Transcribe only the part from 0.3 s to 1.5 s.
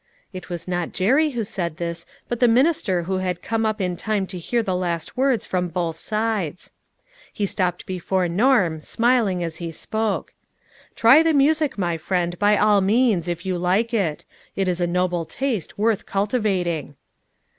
It was not Jerry who